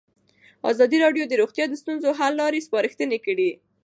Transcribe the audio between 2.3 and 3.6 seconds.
لارې سپارښتنې کړي.